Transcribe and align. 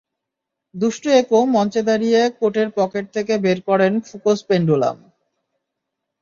দুষ্টু 0.75 1.07
একো 1.21 1.39
মঞ্চে 1.55 1.81
দাঁড়িয়ে 1.89 2.21
কোটের 2.39 2.69
পকেট 2.77 3.05
থেকে 3.15 3.33
বের 3.37 3.59
করেন 3.67 3.93
ফুকোস 4.07 4.39
পেন্ডুলাম। 4.47 4.97